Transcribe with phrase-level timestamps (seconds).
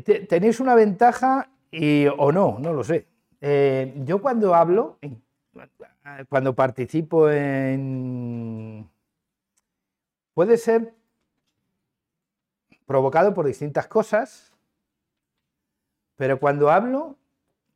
[0.00, 3.06] tenéis una ventaja y, o no, no lo sé.
[3.40, 4.98] Eh, yo cuando hablo,
[6.28, 8.88] cuando participo en...
[10.34, 10.94] Puede ser
[12.86, 14.52] provocado por distintas cosas,
[16.16, 17.16] pero cuando hablo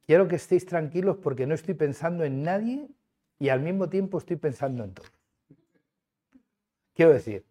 [0.07, 2.89] quiero que estéis tranquilos porque no estoy pensando en nadie
[3.39, 5.07] y al mismo tiempo estoy pensando en todo.
[6.95, 7.45] Quiero decir,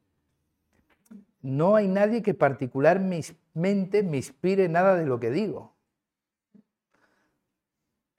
[1.42, 5.74] no hay nadie que particularmente me inspire nada de lo que digo.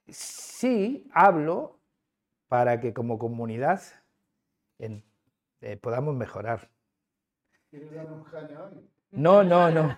[0.08, 1.78] Sí hablo
[2.48, 3.80] para que como comunidad
[4.78, 6.68] eh, podamos mejorar.
[9.10, 9.96] No, no, no.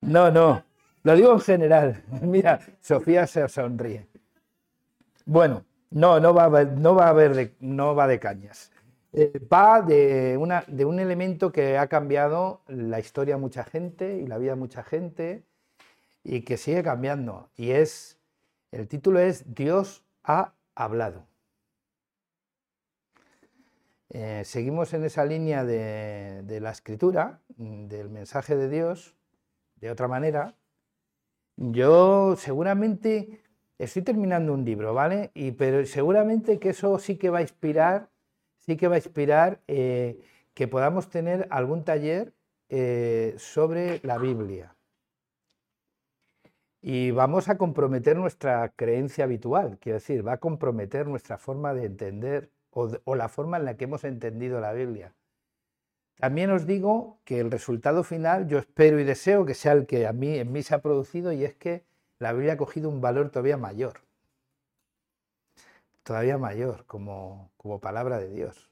[0.00, 0.64] No, no.
[1.02, 2.04] Lo digo en general.
[2.22, 4.08] Mira, Sofía se sonríe.
[5.26, 8.72] Bueno, no, no va a haber, no va a haber de, no va de cañas.
[9.16, 14.18] Eh, va de, una, de un elemento que ha cambiado la historia de mucha gente
[14.18, 15.44] y la vida de mucha gente
[16.24, 17.48] y que sigue cambiando.
[17.54, 18.18] Y es,
[18.72, 21.26] el título es Dios ha hablado.
[24.10, 29.14] Eh, seguimos en esa línea de, de, la escritura, del mensaje de Dios,
[29.76, 30.56] de otra manera.
[31.56, 33.42] Yo seguramente
[33.78, 35.30] estoy terminando un libro, ¿vale?
[35.34, 38.08] Y, pero seguramente que eso sí que va a inspirar,
[38.64, 40.18] sí que va a inspirar eh,
[40.54, 42.32] que podamos tener algún taller
[42.68, 44.74] eh, sobre la Biblia.
[46.80, 51.86] Y vamos a comprometer nuestra creencia habitual, quiero decir, va a comprometer nuestra forma de
[51.86, 55.14] entender o, o la forma en la que hemos entendido la Biblia.
[56.16, 60.06] También os digo que el resultado final yo espero y deseo que sea el que
[60.06, 61.84] a mí en mí se ha producido y es que
[62.18, 64.00] la Biblia ha cogido un valor todavía mayor,
[66.04, 68.70] todavía mayor como, como palabra de Dios.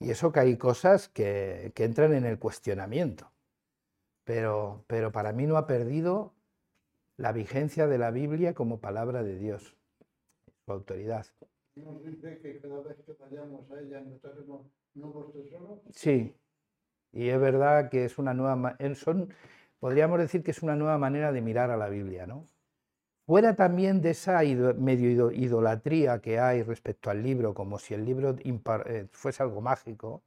[0.00, 3.30] Y eso que hay cosas que, que entran en el cuestionamiento,
[4.24, 6.34] pero, pero para mí no ha perdido
[7.16, 9.76] la vigencia de la Biblia como palabra de Dios,
[10.64, 11.26] su autoridad.
[11.76, 15.80] Nos dice que cada vez que vayamos a ella encontraremos nuevos tesoros.
[15.92, 16.34] Sí,
[17.12, 18.76] y es verdad que es una nueva...
[18.94, 19.32] Son,
[19.78, 22.46] podríamos decir que es una nueva manera de mirar a la Biblia, ¿no?
[23.26, 24.40] Fuera también de esa
[24.76, 30.22] medio idolatría que hay respecto al libro, como si el libro eh, fuese algo mágico,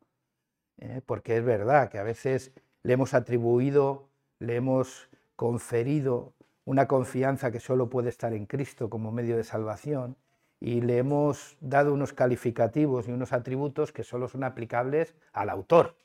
[0.80, 1.02] ¿eh?
[1.06, 4.10] porque es verdad que a veces le hemos atribuido,
[4.40, 6.34] le hemos conferido
[6.66, 10.18] una confianza que solo puede estar en Cristo como medio de salvación
[10.60, 15.96] y le hemos dado unos calificativos y unos atributos que solo son aplicables al autor.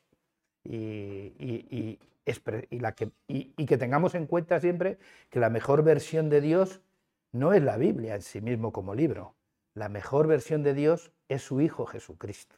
[0.64, 1.98] Y, y,
[2.78, 4.98] la que, y, que tengamos en cuenta siempre
[5.30, 6.80] que la mejor versión de Dios
[7.32, 9.34] no es la Biblia en sí mismo como libro.
[9.74, 12.56] La mejor versión de Dios es su Hijo Jesucristo.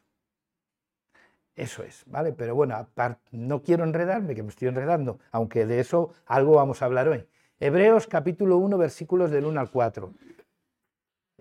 [1.55, 2.33] Eso es, ¿vale?
[2.33, 2.87] Pero bueno,
[3.31, 7.25] no quiero enredarme, que me estoy enredando, aunque de eso algo vamos a hablar hoy.
[7.61, 10.13] Hebreos capítulo 1, versículos del 1 al 4.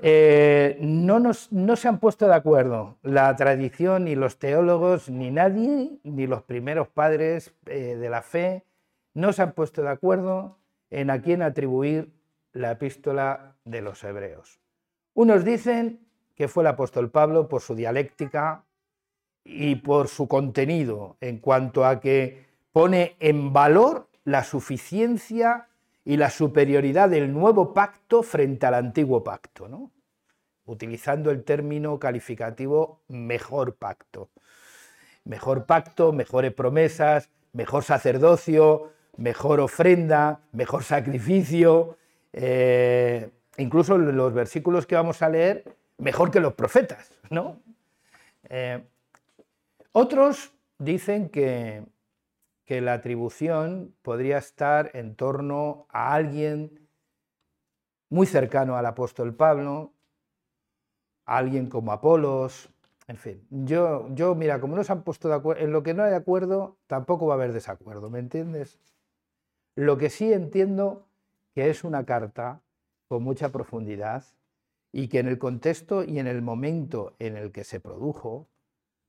[0.03, 6.27] Eh, no, se han puesto de acuerdo la tradición, ni los teólogos, ni nadie, ni
[6.27, 8.65] los primeros padres eh, de la fe,
[9.15, 10.59] no se han puesto de acuerdo
[10.91, 12.13] en a quién atribuir
[12.53, 14.61] la epístola de los hebreos.
[15.15, 16.01] Unos dicen
[16.35, 18.65] que fue el apóstol Pablo por su dialéctica
[19.45, 25.69] y por su contenido, en cuanto a que pone en valor la suficiencia
[26.05, 29.91] y la superioridad del nuevo pacto frente al antiguo pacto, ¿no?
[30.67, 34.31] utilizando el término calificativo mejor pacto.
[35.25, 41.97] Mejor pacto, mejores promesas, mejor sacerdocio, mejor ofrenda, mejor sacrificio,
[42.33, 47.61] eh, incluso los versículos que vamos a leer, mejor que los profetas, ¿no?
[48.49, 48.83] Eh,
[49.93, 51.85] otros dicen que
[52.65, 56.89] que la atribución podría estar en torno a alguien
[58.09, 59.93] muy cercano al apóstol Pablo,
[61.27, 62.71] alguien como Apolos,
[63.07, 63.47] en fin.
[63.51, 66.15] Yo, yo, mira, como no se han puesto de acuerdo, en lo que no hay
[66.15, 68.79] acuerdo, tampoco va a haber desacuerdo, ¿me entiendes?
[69.75, 71.07] Lo que sí entiendo
[71.55, 72.63] que es una carta
[73.09, 74.25] con mucha profundidad
[74.93, 78.49] y que en el contexto y en el momento en el que se produjo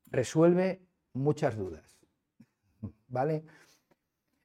[0.06, 0.82] resuelve
[1.12, 1.95] muchas dudas.
[3.08, 3.44] ¿Vale?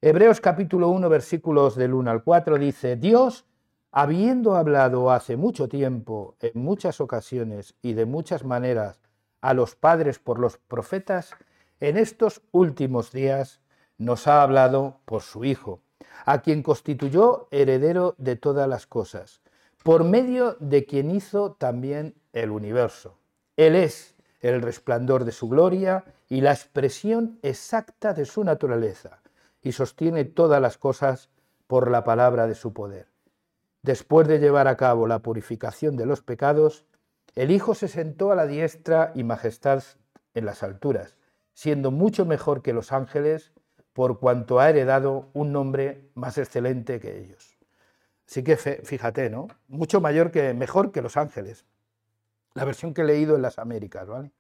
[0.02, 3.46] Hebreos capítulo 1, versículos del 1 al 4 dice, Dios,
[3.92, 9.00] habiendo hablado hace mucho tiempo, en muchas ocasiones y de muchas maneras
[9.42, 11.32] a los padres por los profetas,
[11.80, 13.62] en estos últimos días
[13.98, 15.82] nos ha hablado por su Hijo,
[16.26, 19.42] a quien constituyó heredero de todas las cosas,
[19.84, 23.18] por medio de quien hizo también el universo.
[23.58, 29.22] Él es el resplandor de su gloria y la expresión exacta de su naturaleza,
[29.62, 31.30] y sostiene todas las cosas
[31.68, 33.08] por la palabra de su poder.
[33.84, 36.86] Después de llevar a cabo la purificación de los pecados,
[37.36, 39.84] el Hijo se sentó a la diestra y majestad
[40.34, 41.16] en las alturas,
[41.54, 43.54] siendo mucho mejor que los ángeles,
[43.94, 47.58] por cuanto ha heredado un nombre más excelente que ellos.
[48.28, 49.48] Así que fíjate, ¿no?
[49.68, 51.66] Mucho mayor que, mejor que los ángeles.
[52.54, 54.32] La versión que he leído en las Américas, ¿vale?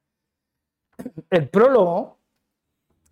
[1.29, 2.19] El prólogo,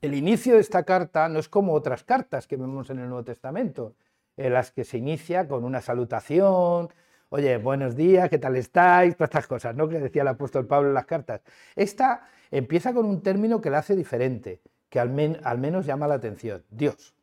[0.01, 3.24] el inicio de esta carta, no es como otras cartas que vemos en el Nuevo
[3.24, 3.96] Testamento,
[4.38, 6.90] en las que se inicia con una salutación,
[7.30, 9.16] oye, buenos días, ¿qué tal estáis?
[9.16, 9.88] Todas estas cosas, ¿no?
[9.88, 11.42] Que decía el apóstol Pablo en las cartas.
[11.75, 16.63] Esta empieza con un término que la hace diferente, que al, menos llama la atención.
[16.69, 17.16] Dios.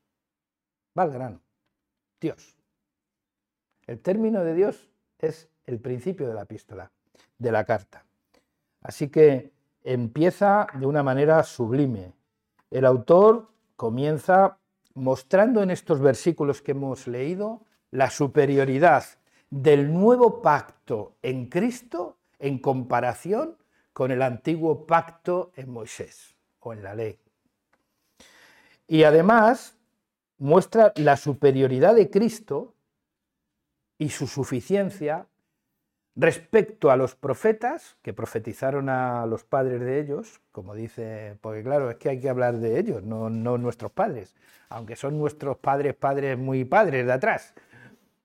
[0.99, 1.41] Va al grano.
[2.21, 2.57] Dios.
[3.87, 6.93] El término de Dios es el principio de la epístola,
[7.39, 8.05] de la carta.
[8.83, 9.53] Así que
[9.83, 12.13] empieza de una manera sublime.
[12.71, 14.59] El autor comienza
[14.95, 19.05] mostrando en estos versículos que hemos leído la superioridad
[19.51, 23.57] del nuevo pacto en Cristo en comparación
[23.93, 27.19] con el antiguo pacto en Moisés o en la ley.
[28.89, 29.77] Y además
[30.39, 32.75] muestra la superioridad de Cristo
[33.99, 35.27] y su suficiencia
[36.17, 41.91] respecto a los profetas que profetizaron a los padres de ellos, como dice, porque claro,
[41.91, 44.35] es que hay que hablar de ellos, no, nuestros padres,
[44.71, 47.55] aunque son nuestros padres, padres muy padres de atrás.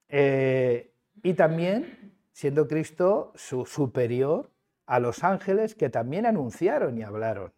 [0.08, 0.92] Eh,
[1.22, 4.50] y también siendo Cristo su superior
[4.86, 7.54] a los ángeles que también anunciaron y hablaron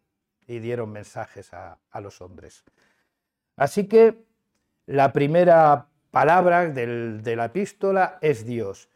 [0.48, 2.64] y dieron mensajes a, los hombres.
[3.56, 4.26] Así que
[4.88, 8.90] la primera palabra de la epístola es Dios.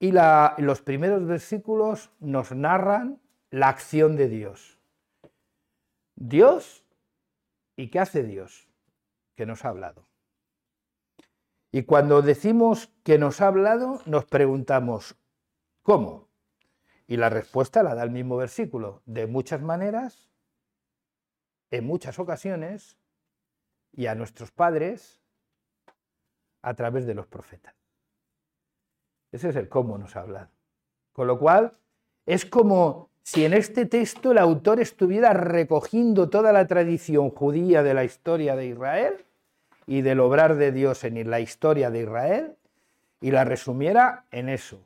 [0.00, 3.20] Y los primeros versículos nos narran
[3.50, 4.78] la acción de Dios.
[6.16, 6.84] Dios,
[7.76, 8.66] ¿y qué hace Dios?
[9.36, 10.06] Que nos ha hablado.
[11.70, 15.16] Y cuando decimos que nos ha hablado, nos preguntamos,
[15.82, 16.28] ¿cómo?
[17.06, 20.30] Y la respuesta la da el mismo versículo, de muchas maneras,
[21.70, 22.96] en muchas ocasiones,
[23.92, 25.20] y a nuestros padres
[26.62, 27.79] a través de los profetas.
[29.32, 30.48] Ese es el cómo nos ha hablado.
[31.12, 31.74] Con lo cual,
[32.26, 37.94] es como si en este texto el autor estuviera recogiendo toda la tradición judía de
[37.94, 39.24] la historia de Israel
[39.86, 42.56] y del obrar de Dios en la historia de Israel
[43.20, 44.80] y la resumiera en eso.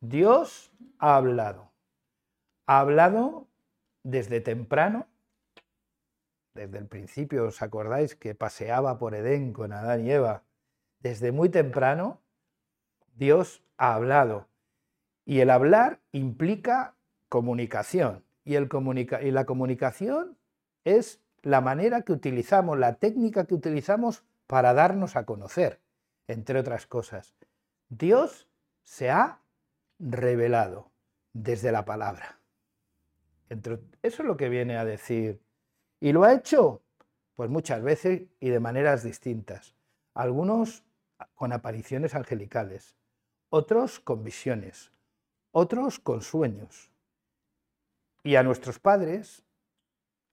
[0.00, 1.70] Dios ha hablado.
[2.66, 3.46] Ha hablado
[4.02, 5.06] desde temprano,
[6.54, 10.42] desde el principio, ¿os acordáis que paseaba por Edén con Adán y Eva?
[11.00, 12.20] Desde muy temprano,
[13.18, 14.46] Dios ha hablado.
[15.24, 16.94] Y el hablar implica
[17.28, 18.24] comunicación.
[18.44, 18.68] Y, el
[19.22, 20.38] y la comunicación
[20.84, 25.80] es la manera que utilizamos, la técnica que utilizamos para darnos a conocer,
[26.28, 27.34] entre otras cosas.
[27.90, 28.48] Dios
[28.84, 29.40] se ha
[29.98, 30.90] revelado
[31.34, 32.38] desde la palabra.
[33.50, 35.42] Eso es lo que viene a decir.
[36.00, 36.82] ¿Y lo ha hecho?
[37.34, 39.74] Pues muchas veces y de maneras distintas.
[40.14, 40.84] Algunos
[41.34, 42.94] con apariciones angelicales,
[43.50, 44.92] otros con visiones,
[45.52, 46.90] otros con sueños.
[48.22, 49.44] Y a nuestros padres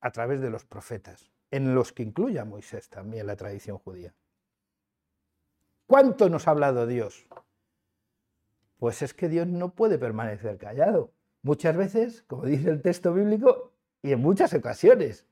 [0.01, 4.13] a través de los profetas en los que incluye a Moisés también la tradición judía.
[5.87, 7.27] ¿Cuánto nos ha hablado Dios?
[8.77, 11.11] Pues es que Dios no puede permanecer callado.
[11.43, 13.71] Muchas veces, como dice el texto bíblico,
[14.05, 15.25] y en muchas ocasiones.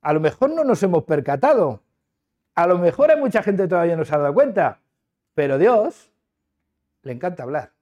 [0.00, 1.82] A lo mejor no nos hemos percatado.
[2.56, 4.80] A lo mejor hay mucha gente todavía no se ha dado cuenta.
[5.34, 6.09] Pero Dios
[7.02, 7.72] le encanta hablar.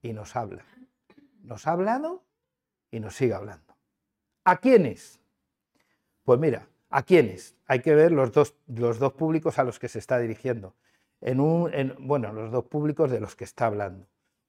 [0.00, 0.64] Y nos habla.
[1.42, 2.24] Nos ha hablado
[2.90, 3.76] y nos sigue hablando.
[4.44, 5.20] ¿A quiénes?
[6.24, 7.56] Pues mira, ¿a quiénes?
[7.66, 10.74] Hay que ver los dos, los dos públicos a los que se está dirigiendo.
[11.20, 14.06] En un, bueno, los dos públicos de los que está hablando.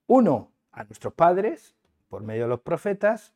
[0.08, 1.76] Uno a nuestros padres,
[2.10, 3.34] por medio de los profetas,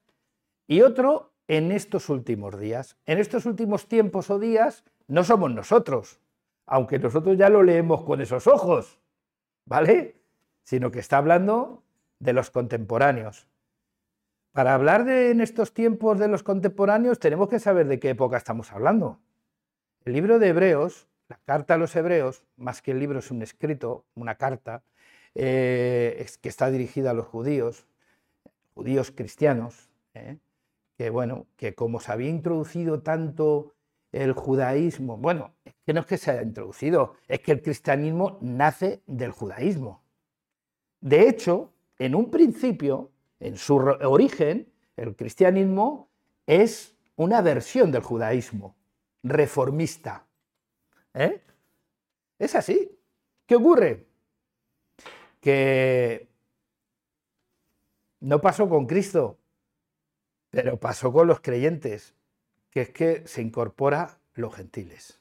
[0.67, 2.97] y otro en estos últimos días.
[3.05, 6.19] En estos últimos tiempos o días no somos nosotros,
[6.65, 8.99] aunque nosotros ya lo leemos con esos ojos,
[9.65, 10.16] ¿vale?
[10.67, 11.81] Sino que está hablando
[12.19, 13.47] de los contemporáneos.
[14.51, 18.35] Para hablar de en estos tiempos de los contemporáneos tenemos que saber de qué época
[18.35, 19.17] estamos hablando.
[20.03, 23.41] El libro de Hebreos, la carta a los Hebreos, más que el libro es un
[23.43, 24.83] escrito, una carta,
[25.35, 27.87] eh, que está dirigida a los judíos,
[28.75, 30.35] judíos cristianos, eh,
[30.97, 33.73] que bueno, que como se había introducido tanto
[34.11, 35.53] el judaísmo, bueno,
[35.85, 40.03] que no es que se haya introducido, es que el cristianismo nace del judaísmo.
[41.01, 46.09] De hecho, en un principio, en su origen, el cristianismo
[46.45, 48.75] es una versión del judaísmo,
[49.23, 50.25] reformista.
[51.13, 51.41] ¿Eh?
[52.39, 52.91] Es así.
[53.45, 54.07] ¿Qué ocurre?
[55.39, 56.27] Que
[58.19, 59.37] no pasó con Cristo,
[60.49, 62.15] pero pasó con los creyentes,
[62.69, 65.16] que es que se incorpora los gentiles.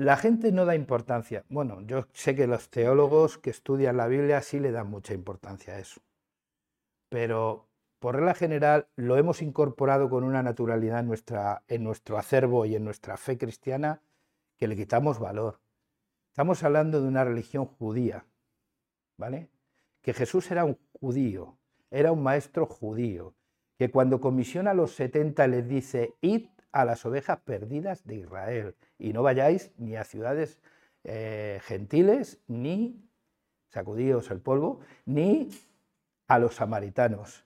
[0.00, 1.44] La gente no da importancia.
[1.50, 5.74] Bueno, yo sé que los teólogos que estudian la Biblia sí le dan mucha importancia
[5.74, 6.00] a eso.
[7.10, 12.64] Pero por regla general lo hemos incorporado con una naturalidad en, nuestra, en nuestro acervo
[12.64, 14.00] y en nuestra fe cristiana
[14.56, 15.60] que le quitamos valor.
[16.30, 18.24] Estamos hablando de una religión judía,
[19.18, 19.50] ¿vale?
[20.00, 21.58] Que Jesús era un judío,
[21.90, 23.34] era un maestro judío,
[23.76, 28.74] que cuando comisiona a los 70 les dice, id a las ovejas perdidas de Israel
[28.98, 30.60] y no vayáis ni a ciudades
[31.04, 33.08] eh, gentiles, ni,
[33.68, 35.48] sacudíos el polvo, ni
[36.26, 37.44] a los samaritanos.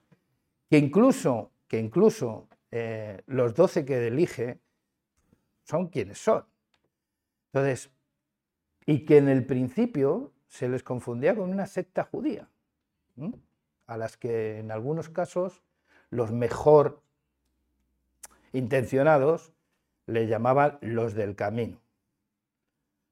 [0.69, 4.59] Que incluso, que incluso eh, los doce que elige
[5.63, 6.45] son quienes son.
[7.53, 7.91] Entonces,
[8.85, 12.49] y que en el principio se les confundía con una secta judía,
[13.87, 15.63] a las que en algunos casos
[16.09, 17.01] los mejor
[18.55, 19.53] intencionados
[20.07, 21.77] le llamaban los del camino.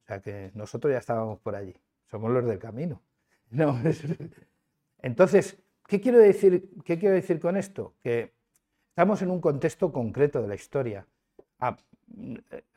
[0.03, 1.75] O sea que nosotros ya estábamos por allí,
[2.09, 3.01] somos los del camino.
[5.01, 5.57] Entonces,
[5.87, 7.93] ¿qué quiero, decir, ¿qué quiero decir con esto?
[8.01, 8.33] Que
[8.89, 11.05] estamos en un contexto concreto de la historia.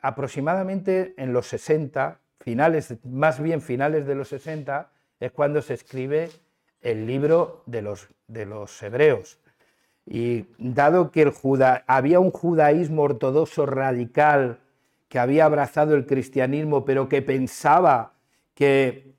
[0.01, 6.29] aproximadamente en los 60, finales, más bien finales de los 60, es cuando se escribe
[6.81, 9.39] el libro de los, de los hebreos.
[10.09, 11.33] Y dado que el
[11.85, 14.59] había un judaísmo ortodoxo radical
[15.09, 18.13] que había abrazado el cristianismo, pero que pensaba
[18.53, 19.13] que,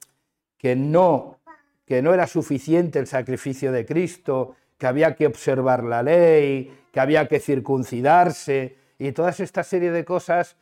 [0.77, 1.39] no,
[1.87, 7.01] que no era suficiente el sacrificio de Cristo, que había que observar la ley, que
[7.01, 10.57] había que circuncidarse y toda esta serie de cosas,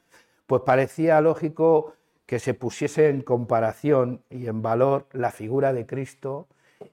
[0.47, 1.95] pues parecía lógico
[2.27, 6.49] que se pusiese en comparación y en valor la figura de Cristo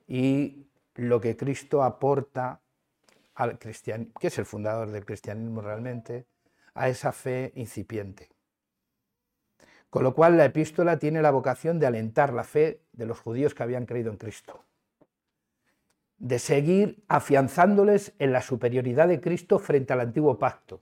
[0.07, 2.59] y lo que Cristo aporta
[3.35, 3.71] al que
[4.27, 6.25] es el fundador del cristianismo realmente,
[6.73, 8.29] a esa fe incipiente.
[9.89, 13.53] Con lo cual la epístola tiene la vocación de alentar la fe de los judíos
[13.53, 14.63] que habían creído en Cristo,
[16.17, 20.81] de seguir afianzándoles en la superioridad de Cristo frente al antiguo pacto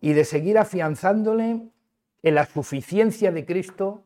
[0.00, 1.68] y de seguir afianzándole
[2.22, 4.04] en la suficiencia de Cristo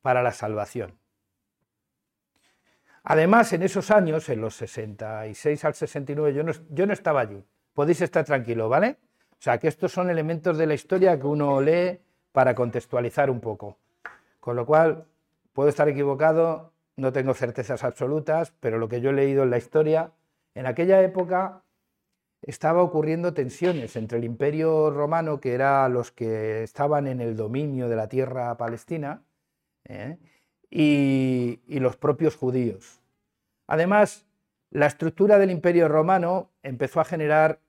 [0.00, 0.98] para la salvación.
[3.04, 7.44] Además, en esos años, en los 66 al 69, yo no, yo no estaba allí.
[7.74, 8.96] Podéis estar tranquilo, ¿vale?
[9.32, 12.00] O sea, que estos son elementos de la historia que uno lee
[12.32, 13.78] para contextualizar un poco.
[14.40, 15.04] Con lo cual,
[15.52, 19.58] puedo estar equivocado, no tengo certezas absolutas, pero lo que yo he leído en la
[19.58, 20.12] historia,
[20.54, 21.62] en aquella época
[22.40, 27.88] estaba ocurriendo tensiones entre el imperio romano, que era los que estaban en el dominio
[27.88, 29.22] de la tierra palestina,
[29.84, 30.18] ¿eh?
[30.76, 33.00] Y, los propios judíos.
[33.68, 34.26] Además,
[34.70, 37.60] la estructura del imperio romano empezó a generar,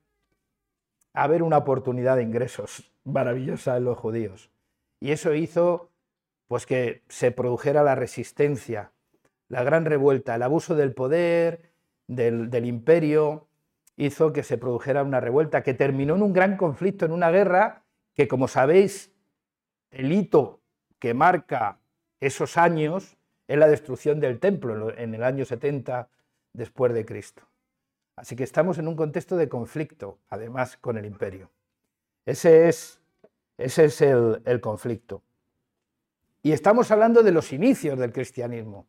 [1.14, 4.50] a ver una oportunidad de ingresos maravillosa en los judíos.
[5.00, 5.92] Y eso hizo
[6.48, 8.92] pues, que se produjera la resistencia,
[9.50, 11.72] la gran revuelta, el abuso del poder,
[12.08, 13.48] del, del imperio,
[13.98, 17.84] hizo que se produjera una revuelta que terminó en un gran conflicto, en una guerra
[18.16, 19.14] que, como sabéis,
[19.92, 20.62] el hito
[20.98, 21.80] que marca
[22.20, 23.18] esos años
[23.48, 26.10] es la destrucción del templo en el año 70
[26.54, 27.44] después de Cristo.
[28.16, 31.50] Así que estamos en un contexto de conflicto, además con el imperio.
[32.26, 33.00] Ese es,
[33.58, 35.22] ese es el, conflicto.
[36.42, 38.88] Y estamos hablando de los inicios del cristianismo.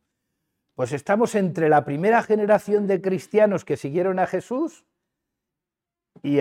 [0.75, 4.85] Pues estamos entre la primera generación de cristianos que siguieron a Jesús
[6.23, 6.39] y,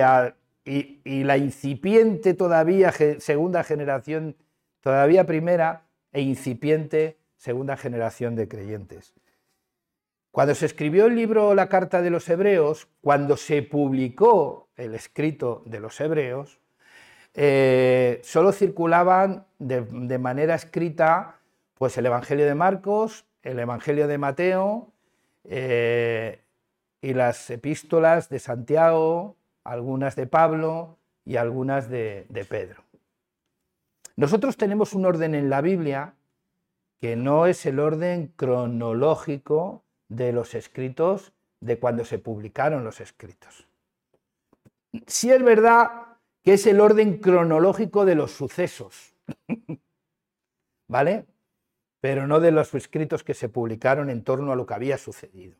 [0.65, 4.35] y la incipiente todavía segunda generación,
[4.81, 5.84] todavía primera,
[6.15, 9.13] e incipiente segunda generación de creyentes.
[10.31, 15.61] Cuando se escribió el libro La Carta de los Hebreos, cuando se publicó el escrito
[15.65, 16.61] de los Hebreos,
[17.33, 21.35] eh, solo circulaban de, manera escrita
[21.73, 24.93] pues el Evangelio de Marcos, el Evangelio de Mateo
[25.43, 26.39] eh,
[27.01, 32.84] y las epístolas de Santiago, algunas de Pablo y algunas de Pedro.
[34.15, 36.15] Nosotros tenemos un orden en la Biblia
[36.99, 43.67] que no es el orden cronológico de los escritos de cuando se publicaron los escritos.
[45.07, 45.89] Sí es verdad
[46.43, 49.15] que es el orden cronológico de los sucesos,
[50.87, 51.25] ¿vale?
[51.99, 55.57] Pero no de los escritos que se publicaron en torno a lo que había sucedido.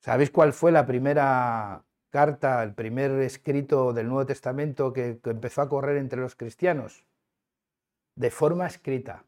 [0.00, 5.68] ¿Sabéis cuál fue la primera carta, el primer escrito del Nuevo Testamento que, empezó a
[5.68, 7.04] correr entre los cristianos?
[8.14, 9.24] De forma escrita.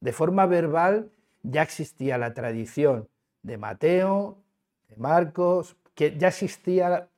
[0.00, 1.10] De forma verbal
[1.42, 3.08] ya existía la tradición
[3.42, 4.38] de Mateo,
[4.88, 7.08] de Marcos, que ya existían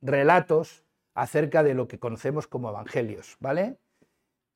[0.00, 3.76] relatos acerca de lo que conocemos como evangelios, ¿vale?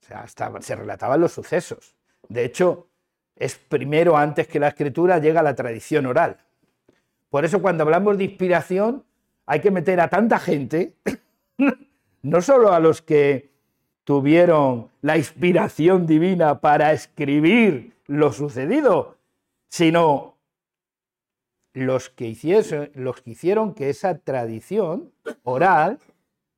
[0.00, 1.96] O sea, hasta se relataban los sucesos.
[2.28, 2.88] De hecho,
[3.34, 6.38] es primero, antes que la escritura, llega la tradición oral.
[7.30, 9.04] Por eso cuando hablamos de inspiración,
[9.46, 10.94] hay que meter a tanta gente,
[12.22, 13.50] no solo a los que
[14.04, 19.16] tuvieron la inspiración divina para escribir lo sucedido,
[19.68, 20.36] sino
[21.72, 25.12] los que, los que hicieron que esa tradición
[25.42, 25.98] oral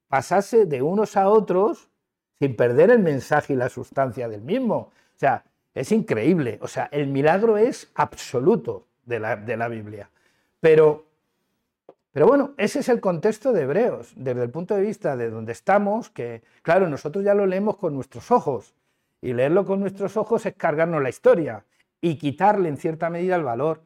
[0.08, 1.88] pasase de unos a otros
[2.38, 4.76] sin perder el mensaje y la sustancia del mismo.
[4.76, 6.58] O sea, es increíble.
[6.62, 10.08] O sea, el milagro es absoluto de la, de la Biblia.
[10.60, 11.06] Pero,
[12.18, 15.52] pero bueno, ese es el contexto de Hebreos, desde el punto de vista de donde
[15.52, 18.74] estamos, que claro, nosotros ya lo leemos con nuestros ojos.
[19.22, 21.64] Y leerlo con nuestros ojos es cargarnos la historia
[22.00, 23.82] y quitarle en cierta medida el valor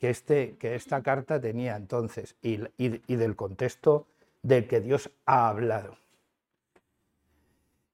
[0.00, 4.08] que, este, que esta carta tenía entonces y, y del contexto
[4.42, 5.96] del que Dios ha hablado.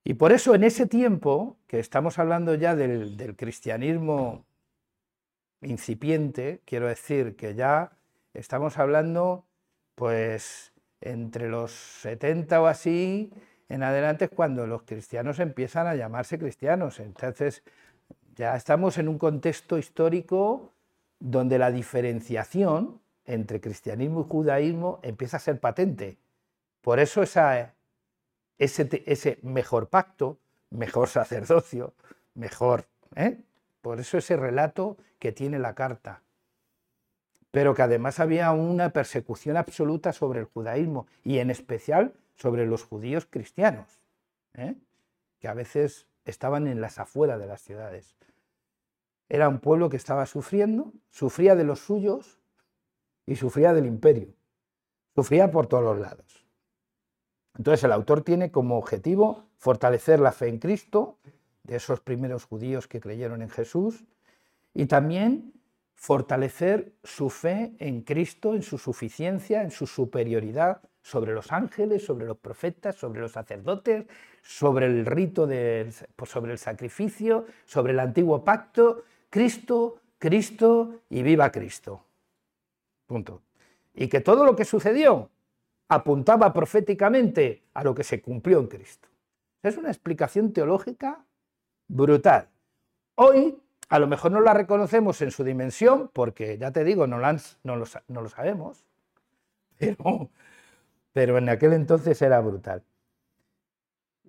[0.05, 4.47] Y por eso en ese tiempo, que estamos hablando ya del, cristianismo
[5.61, 7.93] incipiente, quiero decir que ya
[8.33, 9.45] estamos hablando,
[9.95, 13.33] pues, entre los 70 o así
[13.69, 17.01] en adelante es cuando los cristianos empiezan a llamarse cristianos.
[17.01, 17.63] Entonces,
[18.37, 20.73] ya estamos en un contexto histórico
[21.19, 26.19] donde la diferenciación entre cristianismo y judaísmo empieza a ser patente.
[26.83, 27.73] Por eso esa
[28.59, 30.39] ese, mejor pacto,
[30.71, 31.95] mejor sacerdocio,
[32.35, 32.87] mejor.
[33.17, 33.41] ¿eh?
[33.81, 36.23] Por eso ese relato que tiene la carta.
[37.53, 42.83] Pero que además había una persecución absoluta sobre el judaísmo y en especial sobre los
[42.83, 44.01] judíos cristianos,
[44.55, 44.75] ¿eh?
[45.39, 48.17] que a veces estaban en las afueras de las ciudades.
[49.29, 52.39] Era un pueblo que estaba sufriendo, sufría de los suyos
[53.27, 54.35] y sufría del imperio.
[55.15, 56.47] Sufría por todos los lados.
[57.57, 61.19] Entonces el autor tiene como objetivo fortalecer la fe en Cristo,
[61.65, 64.05] de esos primeros judíos que creyeron en Jesús,
[64.75, 65.53] y también
[66.03, 72.27] fortalecer su fe en Cristo, en su suficiencia, en su superioridad sobre los ángeles, sobre
[72.27, 74.07] los profetas, sobre los sacerdotes,
[74.43, 79.05] sobre el rito, de, pues, sobre el sacrificio, sobre el antiguo pacto.
[79.31, 82.05] Cristo, Cristo y viva Cristo.
[83.07, 83.43] Punto.
[83.95, 85.31] Y que todo lo que sucedió
[85.87, 89.09] apuntaba proféticamente a lo que se cumplió en Cristo.
[89.63, 91.25] Es una explicación teológica
[91.87, 92.49] brutal.
[93.15, 93.57] Hoy
[93.93, 97.77] a lo mejor no la reconocemos en su dimensión, porque ya te digo, no, no,
[97.77, 98.87] lo, sabemos,
[99.77, 100.31] pero,
[101.13, 102.83] pero en aquel entonces era brutal.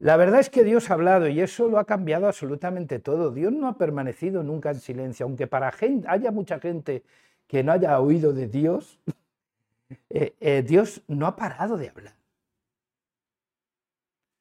[0.01, 3.31] La verdad es que Dios ha hablado y eso lo ha cambiado absolutamente todo.
[3.31, 7.01] Dios no ha permanecido nunca en silencio, aunque para gente, haya mucha gente
[7.47, 8.99] que no haya oído de Dios,
[10.09, 12.15] eh, eh, Dios no ha parado de hablar.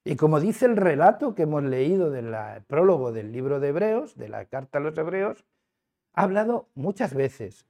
[0.05, 2.35] Y como dice el relato que hemos leído del
[2.67, 5.45] prólogo del libro de Hebreos, de la carta a los Hebreos,
[6.15, 7.67] ha hablado muchas veces,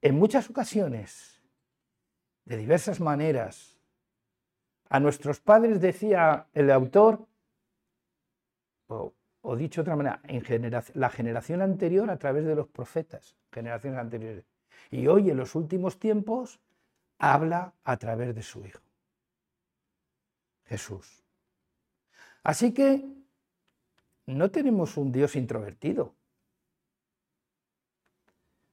[0.00, 1.42] en muchas ocasiones,
[2.46, 3.78] de diversas maneras.
[4.88, 7.26] A nuestros padres decía el autor,
[8.86, 13.36] o, o dicho de otra manera, en la generación anterior a través de los profetas,
[13.52, 14.44] generaciones anteriores.
[14.90, 16.60] Y hoy, en los últimos tiempos,
[17.18, 18.80] habla a través de su Hijo,
[20.64, 21.25] Jesús.
[22.46, 23.04] Así que
[24.26, 26.14] no tenemos un Dios introvertido.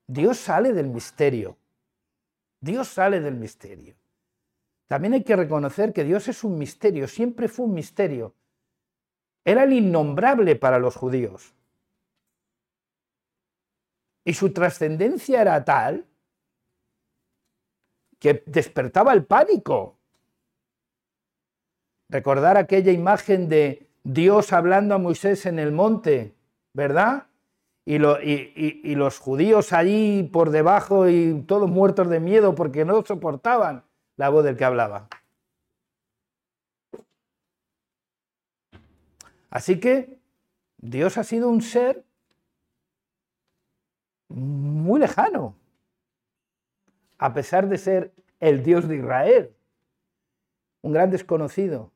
[0.06, 1.58] Dios sale del misterio.
[2.60, 3.96] Dios sale del misterio.
[4.86, 8.36] También hay que reconocer que Dios es un misterio, siempre fue un misterio.
[9.44, 11.56] Era el innombrable para los judíos.
[14.24, 16.06] Y su trascendencia era tal
[18.20, 19.98] que despertaba el pánico.
[22.14, 26.36] Recordar aquella imagen de Dios hablando a Moisés en el monte,
[26.72, 27.26] ¿verdad?
[27.86, 33.84] Y, los judíos allí por debajo y todos muertos de miedo porque no soportaban
[34.16, 35.08] la voz del que hablaba.
[39.50, 40.20] Así que
[40.78, 42.06] Dios ha sido un ser
[44.30, 45.56] muy lejano,
[47.18, 49.56] a pesar de ser el Dios de Israel,
[50.84, 51.93] un gran desconocido,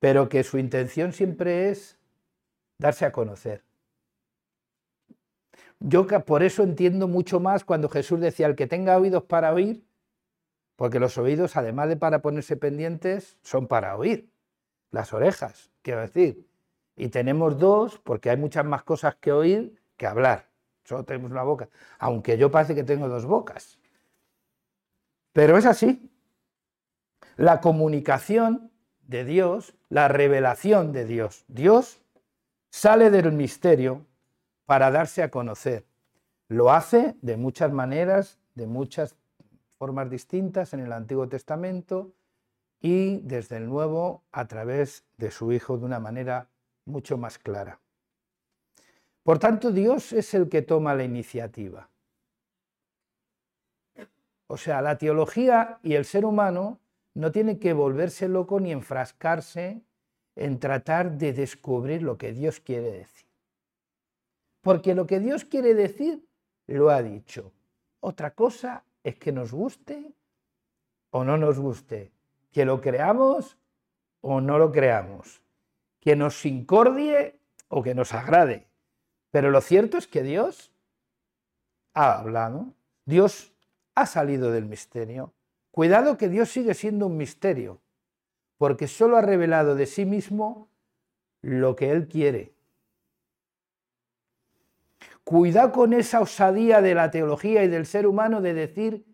[0.00, 1.98] pero que su intención siempre es
[2.78, 3.64] darse a conocer.
[5.80, 9.84] Yo por eso entiendo mucho más cuando Jesús decía, el que tenga oídos para oír,
[10.76, 14.30] porque los oídos, además de para ponerse pendientes, son para oír.
[14.90, 16.46] Las orejas, quiero decir.
[16.96, 20.48] Y tenemos dos porque hay muchas más cosas que oír que hablar.
[20.84, 21.68] Solo tenemos una boca.
[21.98, 23.78] Aunque yo parece que tengo dos bocas.
[25.32, 26.10] Pero es así.
[27.36, 28.70] La comunicación
[29.08, 31.44] de Dios, la revelación de Dios.
[31.48, 32.00] Dios
[32.70, 34.06] sale del misterio
[34.66, 35.84] para darse a conocer.
[36.46, 39.16] Lo hace de muchas maneras, de muchas
[39.78, 42.12] formas distintas en el Antiguo Testamento
[42.80, 46.48] y desde el Nuevo a través de su Hijo de una manera
[46.84, 47.80] mucho más clara.
[49.22, 51.88] Por tanto, Dios es el que toma la iniciativa.
[54.46, 56.78] O sea, la teología y el ser humano
[57.18, 59.82] no tienen que volverse loco ni enfrascarse
[60.36, 63.28] en tratar de descubrir lo que Dios quiere decir.
[64.60, 66.24] Porque lo que Dios quiere decir
[66.68, 67.50] lo ha dicho.
[67.98, 70.12] Otra cosa es que nos guste
[71.10, 72.12] o no nos guste,
[72.52, 73.58] que lo creamos
[74.20, 75.42] o no lo creamos,
[75.98, 78.68] que nos incordie o que nos agrade.
[79.32, 80.70] Pero lo cierto es que Dios
[81.94, 82.74] ha hablado,
[83.06, 83.52] Dios
[83.96, 85.32] ha salido del misterio.
[85.78, 87.80] Cuidado que Dios sigue siendo un misterio,
[88.56, 90.68] porque solo ha revelado de sí mismo
[91.40, 92.52] lo que Él quiere.
[95.22, 99.06] Cuidado con esa osadía de la teología y del ser humano de decir,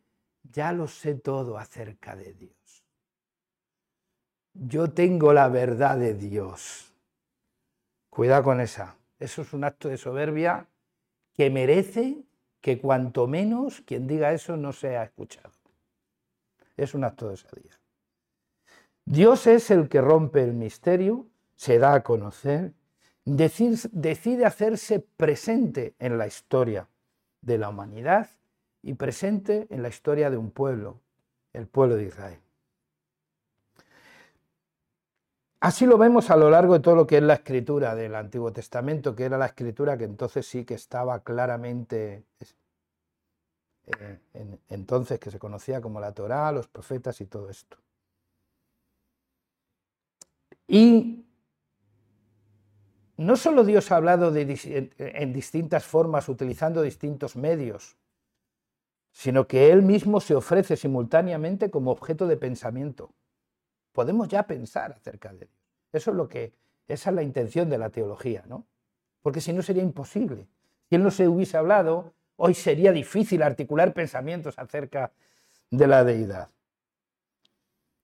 [0.43, 2.87] ya lo sé todo acerca de Dios.
[4.55, 6.95] Yo tengo la verdad de Dios.
[8.09, 8.97] Cuidado con esa.
[9.19, 10.67] Eso es un acto de soberbia
[11.35, 12.25] que merece
[12.63, 15.54] que cuanto menos quien diga eso no sea escuchado.
[16.77, 17.73] Es un acto de osadía.
[19.05, 22.73] Dios es el que rompe el misterio, se da a conocer
[23.25, 26.89] decide hacerse presente en la historia
[27.41, 28.29] de la humanidad
[28.83, 31.01] y presente en la historia de un pueblo,
[31.53, 32.41] el pueblo de Israel.
[35.61, 38.53] Así lo vemos a lo largo de todo lo que es la escritura del Antiguo
[38.53, 42.25] Testamento, que era la escritura que entonces sí que estaba claramente,
[43.87, 44.19] eh,
[44.69, 47.77] entonces que se conocía como la Torá, los profetas y todo esto.
[50.67, 51.27] Y
[53.17, 57.97] no solo Dios ha hablado en distintas formas, utilizando distintos medios,
[59.13, 63.15] sino que Él mismo se ofrece simultáneamente como objeto de pensamiento.
[63.93, 65.51] Podemos ya pensar acerca de Dios.
[65.93, 66.53] Eso es lo que,
[66.89, 68.67] esa es la intención de la teología, ¿no?
[69.23, 70.49] Porque si no sería imposible.
[70.89, 75.13] Si Él no se hubiese hablado, hoy sería difícil articular pensamientos acerca
[75.71, 76.51] de la deidad.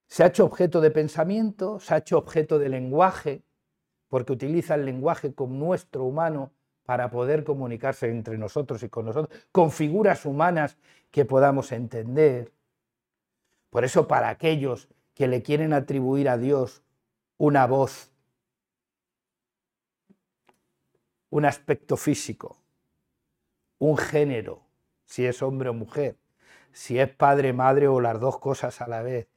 [0.07, 3.43] Se ha hecho objeto de pensamiento, se ha hecho objeto de lenguaje,
[4.09, 6.51] porque utiliza el lenguaje como nuestro humano
[6.83, 10.77] para poder comunicarse entre nosotros y con nosotros, con figuras humanas
[11.11, 12.51] que podamos entender.
[13.69, 16.83] Por eso para aquellos que le quieren atribuir a Dios
[17.37, 18.11] una voz,
[21.29, 22.60] un aspecto físico,
[23.81, 24.61] un género,
[25.05, 26.15] si es hombre o mujer,
[26.71, 29.27] si es padre, madre o las dos cosas a la vez,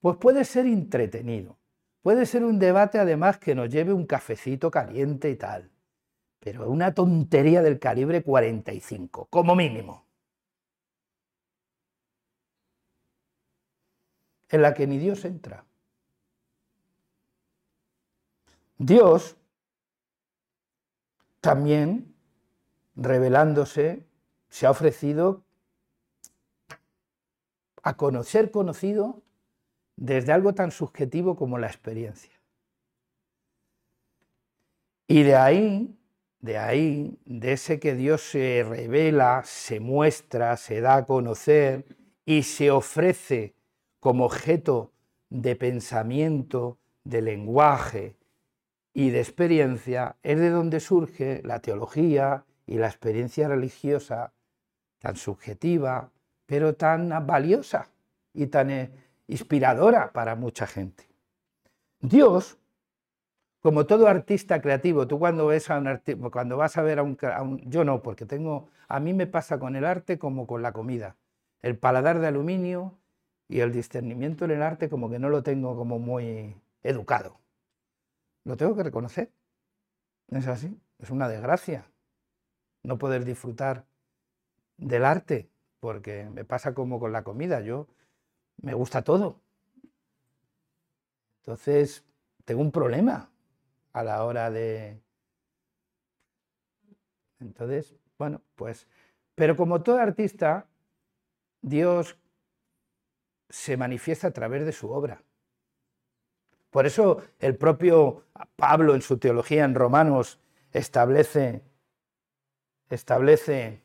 [0.00, 1.58] pues puede ser entretenido.
[2.00, 5.70] Puede ser un debate además que nos lleve un cafecito caliente y tal,
[6.40, 10.06] pero una tontería del calibre 45, como mínimo.
[14.48, 15.66] En la que ni Dios entra.
[18.78, 19.36] Dios
[21.42, 22.14] también,
[22.98, 24.04] revelándose,
[24.50, 25.44] se ha ofrecido
[27.82, 29.22] a conocer conocido
[29.96, 32.32] desde algo tan subjetivo como la experiencia.
[35.06, 35.96] Y de ahí,
[36.40, 41.86] de ahí, de ese que Dios se revela, se muestra, se da a conocer
[42.26, 43.54] y se ofrece
[44.00, 44.92] como objeto
[45.30, 48.16] de pensamiento, de lenguaje
[48.92, 54.34] y de experiencia, es de donde surge la teología y la experiencia religiosa
[54.98, 56.12] tan subjetiva,
[56.44, 57.88] pero tan valiosa
[58.34, 58.90] y tan eh,
[59.26, 61.08] inspiradora para mucha gente.
[62.00, 62.58] Dios,
[63.60, 67.16] como todo artista creativo, tú cuando ves a un cuando vas a ver a un,
[67.64, 71.16] yo no, porque tengo, a mí me pasa con el arte como con la comida,
[71.62, 72.98] el paladar de aluminio
[73.48, 77.40] y el discernimiento en el arte como que no lo tengo como muy educado.
[78.44, 79.32] Lo tengo que reconocer.
[80.28, 81.86] Es así, es una desgracia
[82.82, 83.86] no poder disfrutar
[84.76, 87.60] del arte, porque me pasa como con la comida.
[87.60, 87.88] Yo
[88.62, 89.40] me gusta todo.
[91.42, 92.04] Entonces,
[92.44, 93.30] tengo un problema
[93.92, 95.00] a la hora de...
[97.40, 98.88] Entonces, bueno, pues,
[99.34, 100.66] pero como todo artista,
[101.62, 102.18] Dios
[103.48, 105.22] se manifiesta a través de su obra.
[106.70, 108.24] Por eso el propio
[108.56, 110.40] Pablo en su teología en Romanos
[110.72, 111.62] establece,
[112.94, 113.82] establece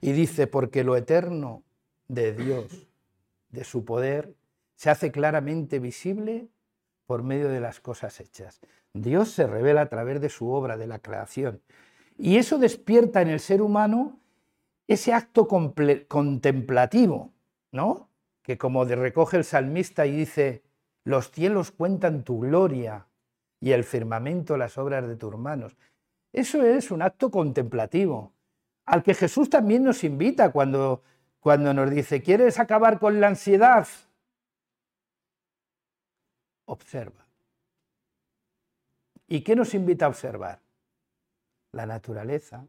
[0.00, 1.62] y dice, porque lo eterno
[2.08, 2.88] de Dios,
[3.50, 4.34] de su poder,
[4.74, 6.48] se hace claramente visible
[7.06, 8.60] por medio de las cosas hechas.
[8.94, 11.62] Dios se revela a través de su obra, de la creación.
[12.18, 14.18] Y eso despierta en el ser humano
[14.88, 17.32] ese acto contemplativo,
[17.70, 18.08] ¿no?
[18.42, 20.62] Que como recoge el salmista y dice,
[21.04, 23.06] los cielos cuentan tu gloria
[23.60, 25.76] y el firmamento las obras de tus manos.
[26.32, 28.32] Eso es un acto contemplativo,
[28.86, 31.02] al que Jesús también nos invita cuando,
[31.40, 33.86] cuando nos dice, ¿quieres acabar con la ansiedad?
[36.64, 37.26] Observa.
[39.28, 40.60] ¿Y qué nos invita a observar?
[41.72, 42.66] La naturaleza.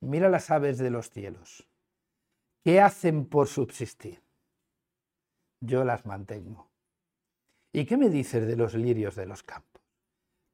[0.00, 1.66] Mira las aves de los cielos.
[2.62, 4.22] ¿Qué hacen por subsistir?
[5.60, 6.68] Yo las mantengo.
[7.72, 9.73] ¿Y qué me dices de los lirios de los campos?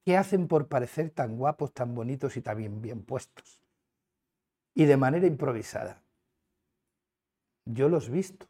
[0.04, 3.60] ¿Qué hacen por parecer tan guapos, tan bonitos y tan bien, puestos?
[4.74, 6.02] Y de manera improvisada.
[7.66, 8.46] Yo los visto.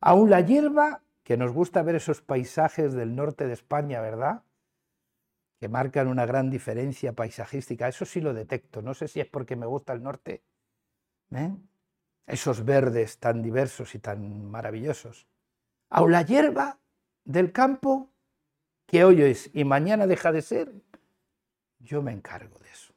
[0.00, 4.42] Aún la hierba, que nos gusta ver esos paisajes del norte de España, ¿verdad?
[5.58, 7.88] Que marcan una gran diferencia paisajística.
[7.88, 8.82] Eso sí lo detecto.
[8.82, 10.42] No sé si es porque me gusta el norte.
[11.32, 11.54] ¿eh?
[12.26, 15.26] Esos verdes tan diversos y tan maravillosos.
[15.90, 16.78] Aún la hierba
[17.24, 18.09] del campo
[18.90, 20.72] que hoy es y mañana deja de ser,
[21.78, 22.92] yo me encargo de eso.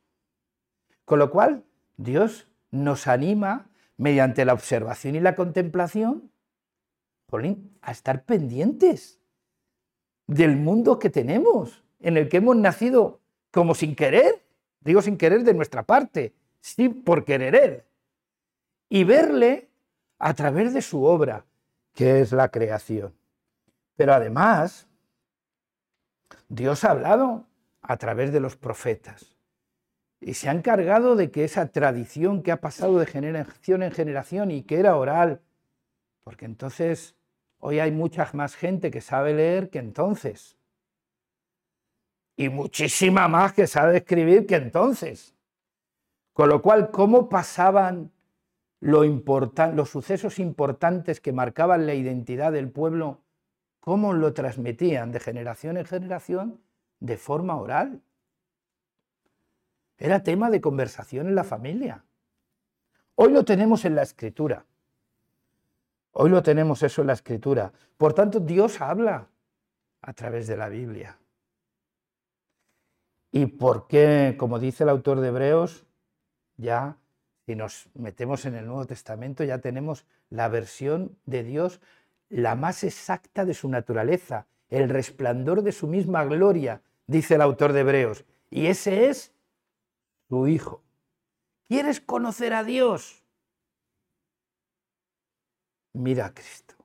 [1.06, 1.64] Con lo cual,
[1.98, 6.32] Dios nos anima mediante la observación y la contemplación
[7.82, 9.20] a estar pendientes
[10.28, 14.46] del mundo que tenemos, en el que hemos nacido como sin querer,
[14.82, 17.88] digo sin querer de nuestra parte, sí por querer,
[18.88, 19.70] y verle
[20.20, 21.46] a través de su obra,
[21.94, 23.14] que es la creación.
[23.96, 24.88] Pero además,
[26.54, 27.48] Dios ha hablado
[27.82, 29.36] a través de los profetas
[30.22, 34.52] y se ha encargado de que esa tradición que ha pasado de generación en generación
[34.52, 35.42] y que era oral,
[36.24, 37.16] porque entonces
[37.58, 40.56] hoy hay mucha más gente que sabe leer que entonces,
[42.38, 45.36] y muchísima más que sabe escribir que entonces.
[46.34, 48.12] Con lo cual, ¿cómo pasaban
[48.80, 53.23] lo los sucesos importantes que marcaban la identidad del pueblo
[53.84, 56.62] cómo lo transmitían de generación en generación
[57.02, 58.02] de forma oral.
[59.98, 62.06] Era tema de conversación en la familia.
[63.16, 64.66] Hoy lo tenemos en la escritura.
[66.14, 67.74] Hoy lo tenemos eso en la escritura.
[67.98, 69.28] Por tanto, Dios habla
[70.02, 71.20] a través de la Biblia.
[73.34, 75.86] ¿Y por qué, como dice el autor de Hebreos,
[76.56, 76.96] ya
[77.46, 81.82] si nos metemos en el Nuevo Testamento, ya tenemos la versión de Dios
[82.30, 87.74] la más exacta de su naturaleza, el resplandor de su misma gloria, dice el autor
[87.74, 88.26] de Hebreos.
[88.50, 89.34] Y ese es
[90.30, 90.82] su Hijo.
[91.68, 93.24] ¿Quieres conocer a Dios?
[95.94, 96.76] Mira a Cristo.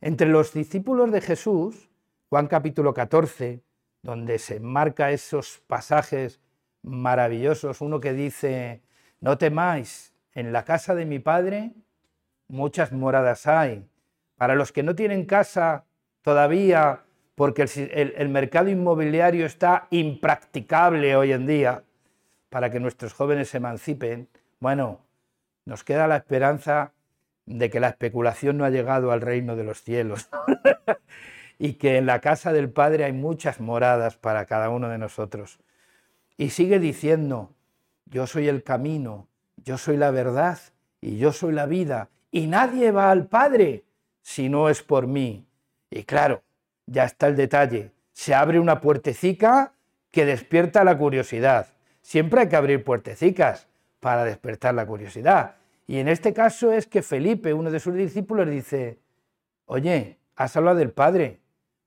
[0.00, 1.88] Entre los discípulos de Jesús,
[2.28, 3.62] Juan capítulo 14,
[4.02, 6.40] donde se marca esos pasajes
[6.82, 8.82] maravillosos, uno que dice,
[9.20, 11.72] no temáis, en la casa de mi Padre
[12.48, 13.86] muchas moradas hay.
[14.36, 15.84] Para los que no tienen casa
[16.22, 17.00] todavía,
[17.34, 17.66] porque
[18.16, 21.84] el, mercado inmobiliario está impracticable hoy en día,
[22.48, 24.28] para que nuestros jóvenes se emancipen,
[24.60, 25.00] bueno,
[25.64, 26.92] nos queda la esperanza
[27.46, 30.30] de que la especulación no ha llegado al reino de los cielos
[31.58, 35.58] y que en la casa del Padre hay muchas moradas para cada uno de nosotros.
[36.36, 37.54] Y sigue diciendo,
[38.06, 40.58] yo soy el camino, yo soy la verdad
[41.00, 43.84] y yo soy la vida y nadie va al Padre
[44.20, 45.46] si no es por mí.
[45.88, 46.42] Y claro,
[46.84, 47.92] ya está el detalle.
[48.12, 49.72] Se abre una puertecica
[50.10, 51.68] que despierta la curiosidad.
[52.02, 53.68] Siempre hay que abrir puertecicas
[54.00, 55.54] para despertar la curiosidad.
[55.86, 58.98] Y en este caso es que Felipe, uno de sus discípulos, dice,
[59.66, 61.38] oye, has hablado del Padre,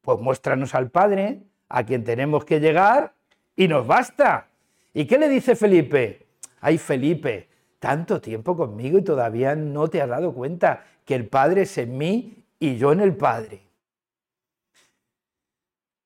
[0.02, 3.12] pues muéstranos al Padre, a quien tenemos que llegar,
[3.54, 4.48] y nos basta.
[4.94, 6.26] ¿Y qué le dice Felipe?
[6.62, 11.64] Ay, Felipe, tanto tiempo conmigo y todavía no te has dado cuenta que el Padre
[11.64, 13.62] es en mí y yo en el Padre.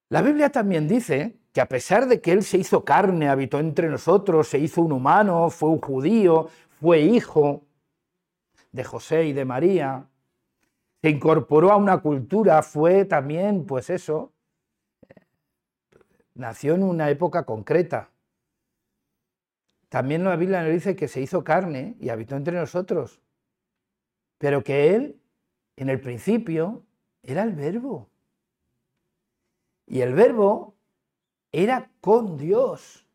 [0.10, 3.88] La Biblia también dice que a pesar de que Él se hizo carne, habitó entre
[3.90, 7.64] nosotros, se hizo un humano, fue un judío, fue hijo
[8.72, 10.06] de José y de María,
[11.02, 14.34] se incorporó a una cultura, fue también, pues eso,
[16.36, 18.11] nació en una época concreta,
[19.92, 23.20] también la Biblia nos dice que se hizo carne y habitó entre nosotros.
[24.38, 25.22] pero que Él,
[25.76, 26.86] en el principio,
[27.22, 28.10] era el verbo.
[29.86, 30.76] Y el verbo
[31.52, 33.06] era con Dios.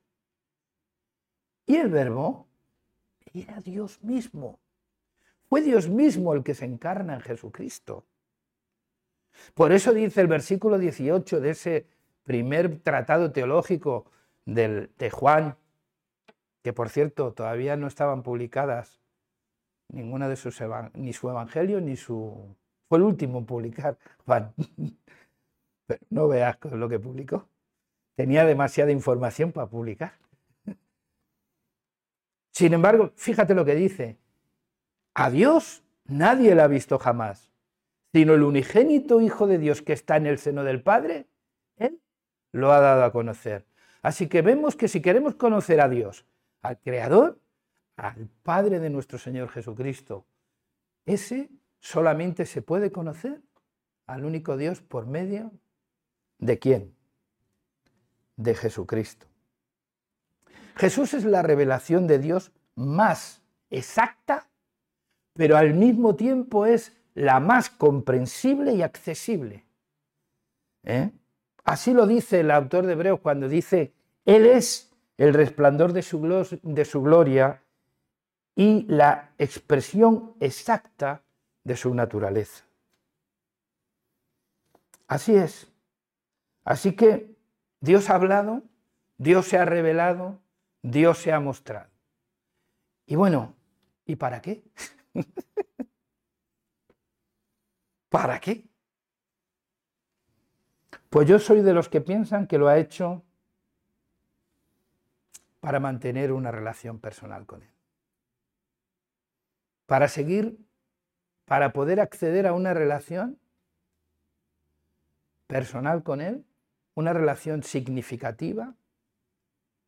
[1.65, 2.47] Y el verbo
[3.33, 4.61] era Dios mismo.
[5.49, 8.05] Fue Dios mismo el que se encarna en Jesucristo.
[9.55, 11.87] Por eso dice el versículo 18 de ese
[12.23, 14.11] primer tratado teológico
[14.45, 15.57] de Juan,
[16.67, 19.01] que por cierto todavía no estaban publicadas
[19.89, 20.61] ninguna de sus
[20.95, 22.57] ni su evangelio ni su
[22.89, 24.53] fue el último en publicar Juan.
[25.87, 27.49] Pero no veas lo que publicó.
[28.17, 30.15] Tenía demasiada información para publicar.
[32.51, 34.19] Sin embargo, fíjate lo que dice.
[35.15, 37.53] A Dios nadie la ha visto jamás,
[38.13, 41.29] sino el unigénito Hijo de Dios que está en el seno del Padre,
[41.77, 42.01] Él
[42.51, 43.65] lo ha dado a conocer.
[44.03, 46.27] Así que vemos que si queremos conocer a Dios,
[46.63, 47.41] al Creador,
[47.97, 50.27] al Padre de nuestro Señor Jesucristo,
[51.05, 53.41] ese solamente se puede conocer
[54.07, 55.53] al único Dios por medio
[56.39, 56.95] de quién?
[58.37, 59.27] De Jesucristo.
[60.77, 64.49] Jesús es la revelación de Dios más exacta,
[65.33, 69.65] pero al mismo tiempo es la más comprensible y accesible.
[70.83, 71.11] ¿Eh?
[71.65, 76.21] Así lo dice el autor de Hebreos cuando dice, Él es el resplandor de su,
[77.03, 77.63] gloria
[78.55, 81.23] y la expresión exacta
[81.65, 82.65] de su naturaleza.
[85.09, 85.73] Así es.
[86.65, 87.37] Así que
[87.81, 88.63] Dios ha hablado,
[89.19, 90.41] Dios se ha revelado,
[90.83, 91.91] Dios se ha mostrado.
[93.07, 93.55] Y bueno,
[94.05, 94.65] ¿y para qué?
[98.09, 98.65] ¿Para qué?
[101.09, 103.26] Pues yo soy de los que piensan que lo ha hecho
[105.67, 107.69] para mantener una relación personal con Él.
[109.87, 110.57] Para seguir
[111.45, 113.41] para poder acceder a una relación
[115.49, 116.45] personal con Él,
[116.95, 118.77] una relación significativa,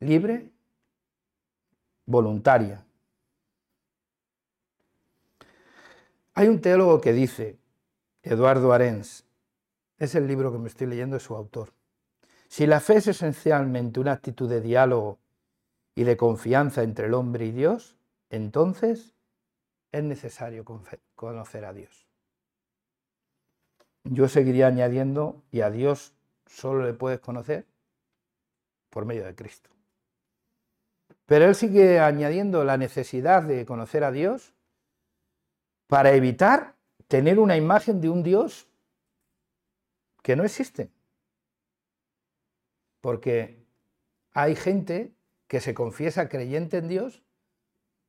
[0.01, 0.51] libre,
[2.07, 2.85] voluntaria.
[6.35, 7.57] Hay un teólogo que dice,
[8.25, 9.25] Eduardo Arens,
[9.99, 11.73] es el libro que me estoy leyendo de su autor,
[12.49, 15.21] si la fe es esencialmente una actitud de diálogo
[15.99, 17.97] y de confianza entre el hombre y Dios,
[18.31, 19.17] entonces
[19.91, 20.65] es necesario
[21.17, 22.07] conocer a Dios.
[24.05, 26.15] Yo seguiría añadiendo, y a Dios
[26.47, 27.67] solo le puedes conocer
[28.91, 29.71] por medio de Cristo.
[31.27, 34.55] Pero él sigue añadiendo la necesidad de conocer a Dios
[35.89, 36.77] para evitar
[37.09, 38.69] tener una imagen de un Dios
[40.23, 40.93] que no existe.
[43.01, 43.67] Porque
[44.31, 45.18] hay gente
[45.49, 47.25] que se confiesa creyente en Dios,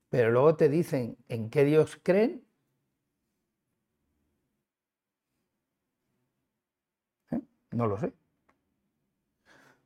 [0.09, 2.45] pero luego te dicen en qué Dios creen.
[7.31, 7.41] ¿Eh?
[7.71, 8.13] No lo sé.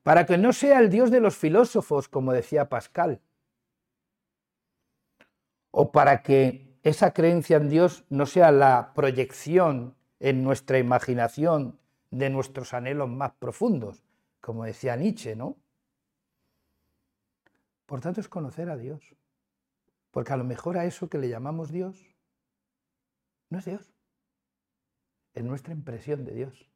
[0.01, 3.21] Para que no sea el Dios de los filósofos, como decía Pascal.
[5.71, 11.79] O para que esa creencia en Dios no sea la proyección en nuestra imaginación
[12.11, 14.03] de nuestros anhelos más profundos,
[14.41, 15.57] como decía Nietzsche, ¿no?
[17.85, 19.15] Por tanto, es conocer a Dios.
[20.11, 22.05] Porque a lo mejor a eso que le llamamos Dios
[23.49, 23.93] no es Dios.
[25.33, 26.69] Es nuestra impresión de Dios,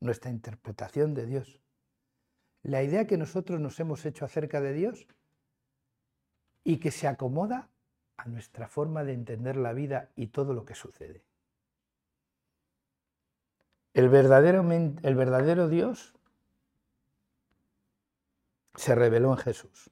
[0.00, 1.60] nuestra interpretación de Dios.
[2.62, 5.06] La idea que nosotros nos hemos hecho acerca de Dios
[6.64, 7.70] y que se acomoda
[8.18, 11.24] a nuestra forma de entender la vida y todo lo que sucede.
[13.94, 16.17] El verdadero, el verdadero Dios
[18.78, 19.90] se reveló en Jesús.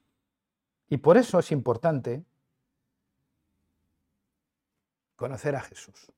[0.88, 2.24] Y por eso es importante
[5.16, 6.12] conocer a Jesús.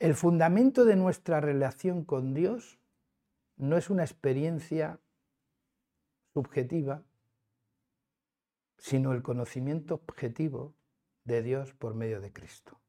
[0.00, 2.80] El fundamento de nuestra relación con Dios
[3.56, 4.98] no es una experiencia
[6.32, 7.04] subjetiva,
[8.78, 10.74] sino el conocimiento objetivo
[11.22, 12.80] de Dios por medio de Cristo.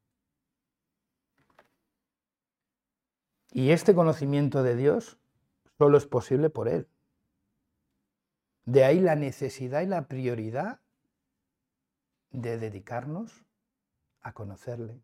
[3.52, 5.18] Y este conocimiento de Dios
[5.78, 6.88] solo es posible por Él.
[8.64, 10.80] De ahí la necesidad y la prioridad
[12.30, 13.44] de dedicarnos
[14.20, 15.00] a conocerle.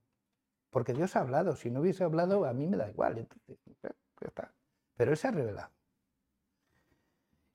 [0.71, 3.29] Porque Dios ha hablado, si no hubiese hablado a mí me da igual,
[4.97, 5.71] pero Él se ha revelado.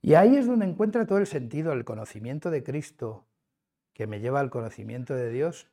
[0.01, 3.26] Y ahí es donde encuentra todo el sentido, el conocimiento de Cristo,
[3.93, 5.70] que me lleva al conocimiento de Dios,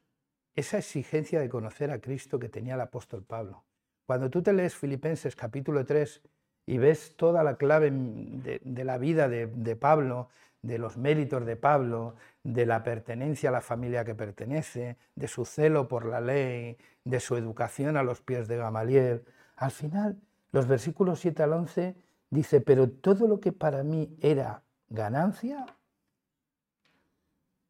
[0.57, 3.65] esa exigencia de conocer a Cristo que tenía el apóstol Pablo.
[4.07, 6.23] Cuando tú te lees Filipenses capítulo 3,
[6.67, 10.29] y ves toda la clave de, la vida de, de Pablo,
[10.63, 15.45] de los méritos de Pablo, de la pertenencia a la familia que pertenece, de su
[15.45, 19.25] celo por la ley, de su educación a los pies de Gamaliel.
[19.57, 20.19] Al final,
[20.53, 21.97] los versículos 7 al 11
[22.31, 25.67] dice, pero todo lo que para mí era ganancia,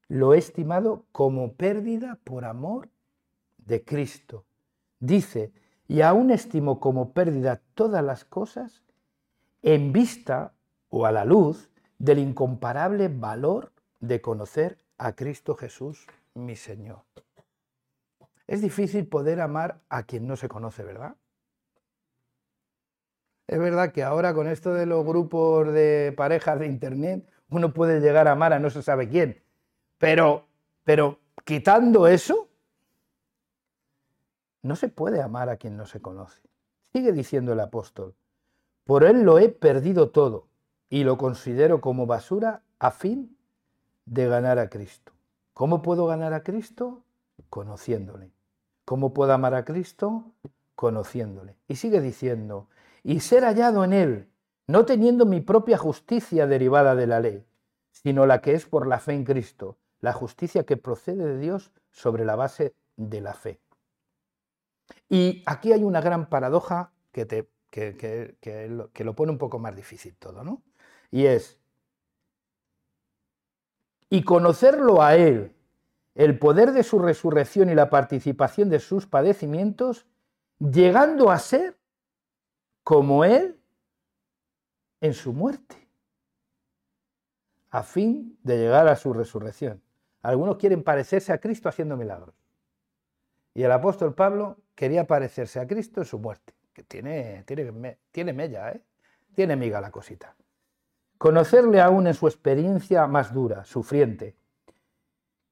[0.08, 2.88] lo he estimado como pérdida por amor
[3.58, 4.44] de Cristo.
[5.00, 5.52] Dice,
[5.88, 8.83] y aún estimo como pérdida todas las cosas
[9.64, 10.52] en vista
[10.90, 17.02] o a la luz del incomparable valor de conocer a Cristo Jesús, mi Señor.
[18.46, 21.16] Es difícil poder amar a quien no se conoce, ¿verdad?
[23.46, 28.00] Es verdad que ahora con esto de los grupos de parejas de Internet, uno puede
[28.00, 29.42] llegar a amar a no se sabe quién.
[29.96, 30.46] Pero,
[30.84, 32.50] pero quitando eso,
[34.60, 36.42] no se puede amar a quien no se conoce.
[36.92, 38.14] Sigue diciendo el apóstol,
[38.84, 40.48] por él lo he perdido todo
[40.88, 43.36] y lo considero como basura a fin
[44.06, 45.12] de ganar a Cristo.
[45.54, 47.02] ¿Cómo puedo ganar a Cristo?
[47.48, 48.32] Conociéndole.
[48.84, 50.32] ¿Cómo puedo amar a Cristo?
[50.74, 51.56] Conociéndole.
[51.68, 52.68] Y sigue diciendo,
[53.02, 54.30] y ser hallado en Él,
[54.66, 57.46] no teniendo mi propia justicia derivada de la ley,
[57.92, 61.70] sino la que es por la fe en Cristo, la justicia que procede de Dios
[61.90, 63.60] sobre la base de la fe.
[65.08, 68.68] Y aquí hay una gran paradoja que, te, que,
[69.04, 70.62] lo, pone un poco más difícil todo, ¿no?
[71.10, 71.58] Y es,
[74.08, 75.56] y conocerlo a Él,
[76.14, 80.06] el poder de su resurrección y la participación de sus padecimientos,
[80.60, 81.76] llegando a ser
[82.84, 83.60] como Él
[85.00, 85.88] en su muerte,
[87.70, 89.82] a fin de llegar a su resurrección.
[90.22, 92.36] Algunos quieren parecerse a Cristo haciendo milagros.
[93.52, 98.32] Y el apóstol Pablo quería parecerse a Cristo en su muerte, que tiene, tiene, tiene
[98.34, 98.82] mella, ¿eh?
[99.34, 100.36] tiene miga la cosita.
[101.16, 104.36] Conocerle aún en su experiencia más dura, sufriente,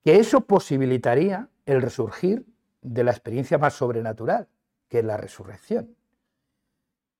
[0.04, 2.44] que eso posibilitaría el resurgir
[2.82, 4.48] de la experiencia más sobrenatural,
[4.88, 5.96] que es la resurrección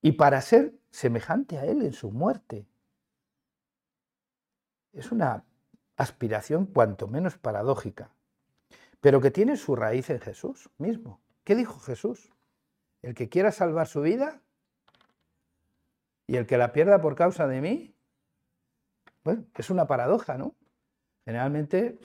[0.02, 2.66] y para ser semejante a Él en su muerte.
[4.92, 5.44] Es una
[5.96, 8.10] aspiración cuanto menos paradójica,
[9.00, 11.20] pero que tiene su raíz en Jesús mismo.
[11.44, 12.31] ¿Qué dijo Jesús?
[13.02, 14.40] El que quiera salvar su vida
[16.26, 17.94] y el que la pierda por causa de mí,
[19.24, 20.54] bueno, es una paradoja, ¿no?
[21.24, 21.98] Generalmente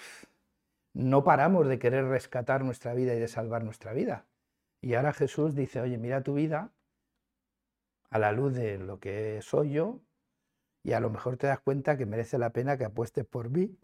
[0.94, 4.26] no paramos de querer rescatar nuestra vida y de salvar nuestra vida.
[4.82, 6.72] Y ahora Jesús dice, oye, mira tu vida
[8.10, 10.00] a la luz de lo que soy yo
[10.84, 13.78] y a lo mejor te das cuenta que merece la pena que apuestes por mí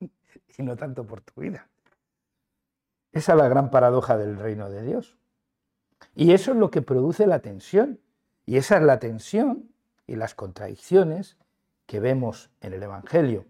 [0.58, 1.68] y no tanto por tu vida.
[3.12, 5.17] Esa es la gran paradoja del reino de Dios.
[6.14, 8.00] Y eso es lo que produce la tensión.
[8.46, 9.70] Y esa es la tensión
[10.06, 11.36] y las contradicciones
[11.86, 13.46] que vemos en el Evangelio.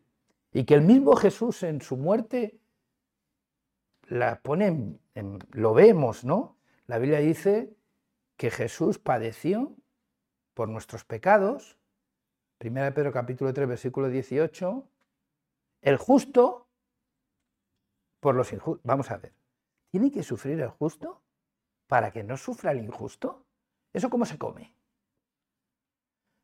[0.53, 2.59] Y que el mismo Jesús en su muerte
[4.09, 6.57] la pone, en, lo vemos, ¿no?
[6.86, 7.74] La Biblia dice
[8.36, 9.74] que Jesús padeció
[10.55, 11.78] por nuestros pecados,
[12.61, 14.88] 1 Pedro capítulo 3, versículo 18,
[15.82, 16.66] el justo
[18.20, 18.80] por los injustos.
[18.84, 19.32] Vamos a ver,
[19.90, 21.22] ¿tiene que sufrir el justo
[21.89, 23.45] para que no sufra el injusto?
[23.93, 24.72] ¿Eso cómo se come?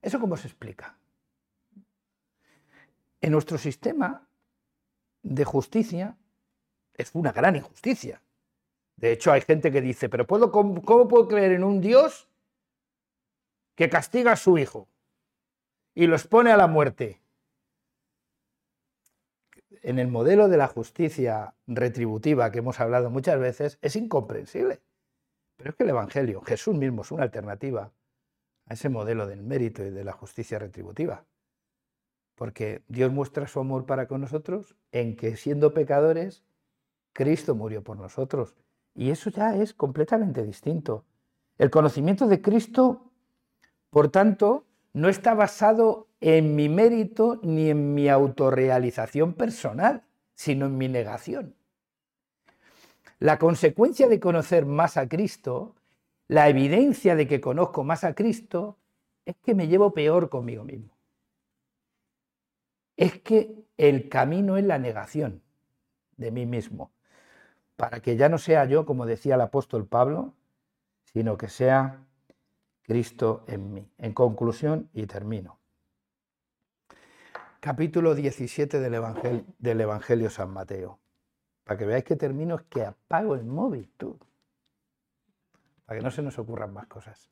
[0.03, 0.99] ¿Eso cómo se explica?
[3.21, 4.27] En nuestro sistema
[5.23, 6.17] de justicia
[6.95, 8.21] es una gran injusticia.
[8.97, 12.29] De hecho, hay gente que dice, pero ¿puedo, ¿cómo puedo creer en un Dios
[13.75, 14.89] que castiga a su hijo
[15.95, 17.21] y lo expone a la muerte.
[19.83, 24.81] En el modelo de la justicia retributiva que hemos hablado muchas veces es incomprensible.
[25.57, 27.93] Pero es que el Evangelio, Jesús mismo, es una alternativa
[28.67, 31.25] a ese modelo del mérito y de la justicia retributiva.
[32.35, 36.45] Porque Dios muestra su amor para con nosotros en que siendo pecadores,
[37.13, 38.57] Cristo murió por nosotros.
[38.95, 41.05] Y eso ya es completamente distinto.
[41.59, 43.13] El conocimiento de Cristo
[43.95, 50.03] por tanto, no está basado en mi mérito ni en mi autorrealización personal,
[50.35, 51.55] sino en mi negación.
[53.19, 55.75] La consecuencia de conocer más a Cristo,
[56.29, 58.79] la evidencia de que conozco más a Cristo,
[59.25, 60.91] es que me llevo peor conmigo mismo.
[62.97, 65.43] Es que el camino es la negación
[66.17, 66.93] de mí mismo,
[67.77, 70.35] para que ya no sea yo, como decía el apóstol Pablo,
[71.05, 72.05] sino que sea
[72.83, 73.91] Cristo en mí.
[73.99, 75.59] En conclusión, y termino.
[77.61, 80.99] Capítulo 17 del Evangelio, San Mateo.
[81.65, 84.19] Para que veáis que termino es que apago el móvil, tú.
[85.87, 87.31] Para que no se nos ocurran más cosas.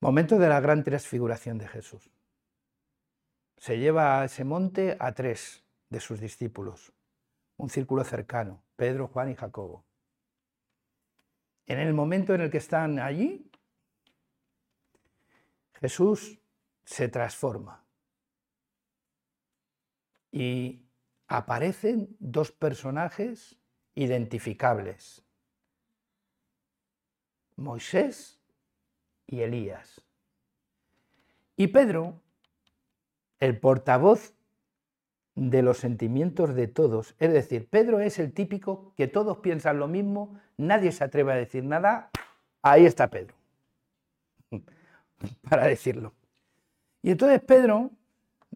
[0.00, 2.10] Momento de la gran transfiguración de Jesús.
[3.56, 6.92] Se lleva a ese monte a tres de sus discípulos,
[7.56, 9.84] un círculo cercano, Pedro, Juan y Jacobo.
[11.66, 13.50] En el momento en el que están allí,
[15.80, 16.38] Jesús
[16.84, 17.84] se transforma
[20.30, 20.85] y
[21.28, 23.56] aparecen dos personajes
[23.94, 25.24] identificables,
[27.56, 28.38] Moisés
[29.26, 30.02] y Elías.
[31.56, 32.20] Y Pedro,
[33.40, 34.34] el portavoz
[35.34, 39.88] de los sentimientos de todos, es decir, Pedro es el típico que todos piensan lo
[39.88, 42.10] mismo, nadie se atreve a decir nada,
[42.62, 43.34] ahí está Pedro,
[45.48, 46.12] para decirlo.
[47.02, 47.90] Y entonces Pedro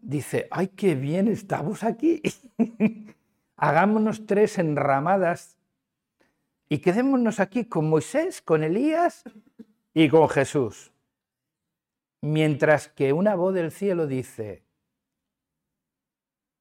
[0.01, 2.21] dice, ay, qué bien estamos aquí,
[3.55, 5.57] hagámonos tres enramadas
[6.69, 9.23] y quedémonos aquí con Moisés, con Elías
[9.93, 10.91] y con Jesús.
[12.21, 14.63] Mientras que una voz del cielo dice,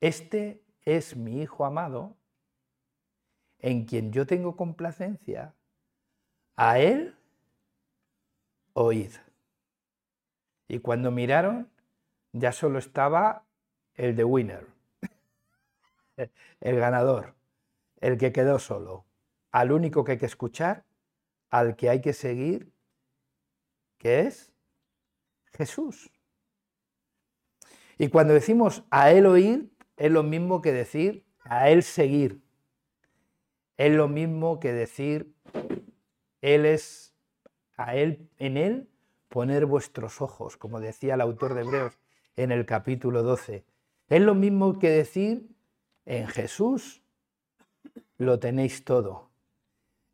[0.01, 2.17] este es mi Hijo amado,
[3.59, 5.55] en quien yo tengo complacencia,
[6.57, 7.15] a él
[8.73, 9.13] oíd.
[10.69, 11.69] Y cuando miraron,
[12.33, 13.45] ya solo estaba
[13.95, 14.67] el de winner,
[16.61, 17.35] el ganador,
[18.01, 19.05] el que quedó solo,
[19.53, 20.85] al único que hay que escuchar,
[21.51, 22.73] al que hay que seguir
[23.99, 24.51] que es
[25.53, 26.11] Jesús.
[27.99, 32.43] Y cuando decimos a Él oír, es lo mismo que decir a Él seguir.
[33.77, 35.35] Es lo mismo que decir
[36.41, 37.15] Él es,
[37.77, 38.89] a Él, en Él
[39.29, 41.99] poner vuestros ojos, como decía el autor de Hebreos
[42.37, 43.65] en el capítulo 12.
[44.09, 45.49] Es lo mismo que decir
[46.05, 47.03] en Jesús
[48.19, 49.31] lo tenéis todo.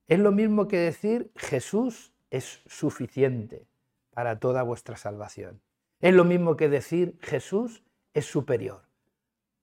[0.06, 3.66] Es lo mismo que decir Jesús es suficiente
[4.10, 5.60] para toda vuestra salvación.
[6.00, 7.82] Es lo mismo que decir Jesús
[8.14, 8.82] es superior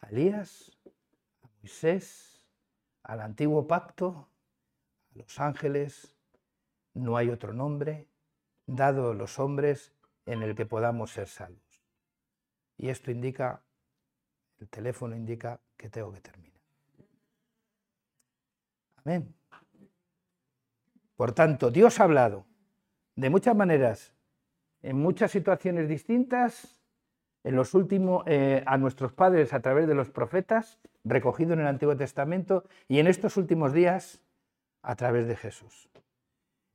[0.02, 0.78] a Elías,
[1.44, 2.44] a Moisés,
[3.04, 4.28] al antiguo pacto,
[5.14, 6.16] a los ángeles.
[6.94, 8.08] No hay otro nombre
[8.66, 9.94] dado a los hombres
[10.26, 11.63] en el que podamos ser salvos.
[12.84, 13.62] Y esto indica,
[14.60, 16.60] el teléfono indica que tengo que terminar.
[18.98, 19.34] Amén.
[21.16, 22.46] Por tanto, Dios ha hablado
[23.16, 24.14] de muchas maneras
[24.82, 26.78] en muchas situaciones distintas,
[27.46, 31.68] en los últimos, eh, a nuestros padres a través de los profetas, recogido en el
[31.68, 34.20] Antiguo Testamento, y en estos últimos días
[34.82, 35.90] a través de Jesús.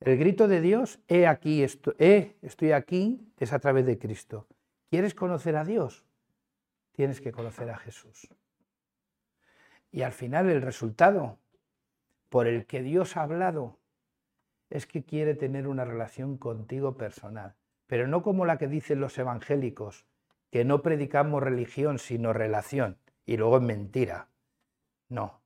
[0.01, 4.47] El grito de Dios, he aquí, estoy aquí, es a través de Cristo.
[4.91, 6.05] ¿Quieres conocer a Dios?
[6.93, 8.29] Tienes que conocer a Jesús.
[9.91, 11.39] Y al final el resultado
[12.29, 13.79] por el que Dios ha hablado
[14.71, 17.55] es que quiere tener una relación contigo personal
[17.89, 20.07] pero no como la que dicen los evangélicos,
[20.51, 24.29] que no predicamos religión sino relación, y luego es mentira.
[25.09, 25.41] No,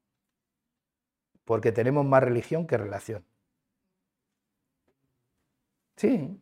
[1.45, 3.25] porque tenemos más religión que relación.
[5.97, 6.41] Sí,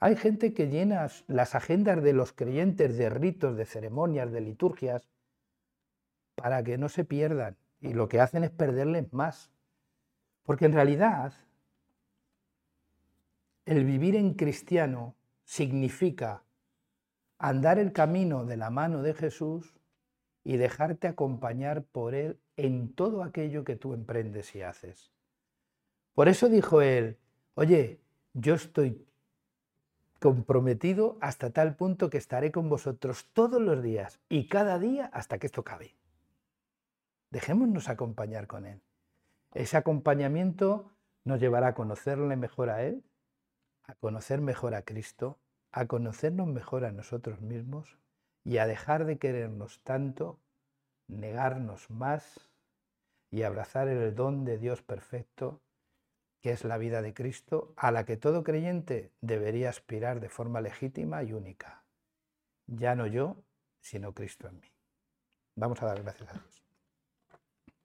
[0.00, 5.08] hay gente que llena las agendas de los creyentes de ritos, de ceremonias, de liturgias,
[6.36, 9.50] para que no se pierdan, y lo que hacen es perderles más.
[10.44, 11.32] Porque en realidad
[13.66, 16.44] el vivir en cristiano significa
[17.38, 19.74] andar el camino de la mano de Jesús
[20.44, 25.12] y dejarte acompañar por Él en todo aquello que tú emprendes y haces.
[26.14, 27.18] Por eso dijo Él,
[27.54, 28.00] oye,
[28.32, 29.04] yo estoy
[30.18, 35.38] comprometido hasta tal punto que estaré con vosotros todos los días y cada día hasta
[35.38, 35.94] que esto cabe.
[37.30, 38.80] Dejémonos acompañar con Él.
[39.54, 40.90] Ese acompañamiento
[41.24, 43.04] nos llevará a conocerle mejor a Él,
[43.84, 45.38] a conocer mejor a Cristo,
[45.72, 47.98] a conocernos mejor a nosotros mismos
[48.44, 50.38] y a dejar de querernos tanto,
[51.06, 52.50] negarnos más
[53.30, 55.60] y abrazar el don de Dios perfecto,
[56.40, 60.60] que es la vida de Cristo, a la que todo creyente debería aspirar de forma
[60.60, 61.84] legítima y única.
[62.66, 63.42] Ya no yo,
[63.80, 64.72] sino Cristo en mí.
[65.56, 66.67] Vamos a dar gracias a Dios.